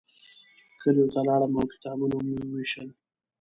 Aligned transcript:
کلیو 0.81 1.11
ته 1.13 1.19
لاړم 1.27 1.51
او 1.59 1.65
کتابونه 1.73 2.15
مې 2.25 2.35
ووېشل. 2.41 2.87